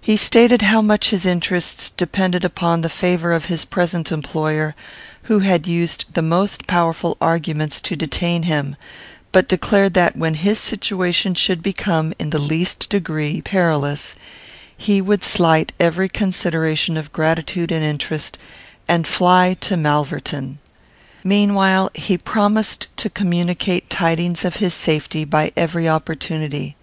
He 0.00 0.16
stated 0.16 0.62
how 0.62 0.82
much 0.82 1.10
his 1.10 1.24
interests 1.24 1.88
depended 1.88 2.44
upon 2.44 2.80
the 2.80 2.88
favour 2.88 3.32
of 3.32 3.44
his 3.44 3.64
present 3.64 4.10
employer, 4.10 4.74
who 5.30 5.38
had 5.46 5.64
used 5.68 6.06
the 6.14 6.22
most 6.22 6.66
powerful 6.66 7.16
arguments 7.20 7.80
to 7.82 7.94
detain 7.94 8.42
him, 8.42 8.74
but 9.30 9.48
declared 9.48 9.94
that, 9.94 10.16
when 10.16 10.34
his 10.34 10.58
situation 10.58 11.36
should 11.36 11.62
become, 11.62 12.12
in 12.18 12.30
the 12.30 12.40
least 12.40 12.88
degree, 12.90 13.42
perilous, 13.42 14.16
he 14.76 15.00
would 15.00 15.22
slight 15.22 15.72
every 15.78 16.08
consideration 16.08 16.96
of 16.96 17.12
gratitude 17.12 17.70
and 17.70 17.84
interest, 17.84 18.36
and 18.88 19.06
fly 19.06 19.54
to 19.60 19.76
Malverton. 19.76 20.58
Meanwhile, 21.22 21.92
he 21.94 22.18
promised 22.18 22.88
to 22.96 23.08
communicate 23.08 23.88
tidings 23.88 24.44
of 24.44 24.56
his 24.56 24.74
safety 24.74 25.24
by 25.24 25.52
every 25.56 25.88
opportunity. 25.88 26.74